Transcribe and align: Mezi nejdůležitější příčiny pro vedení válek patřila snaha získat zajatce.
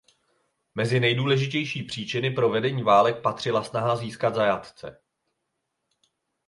Mezi 0.75 0.99
nejdůležitější 0.99 1.83
příčiny 1.83 2.31
pro 2.31 2.49
vedení 2.49 2.83
válek 2.83 3.21
patřila 3.21 3.63
snaha 3.63 3.95
získat 3.95 4.35
zajatce. 4.35 5.01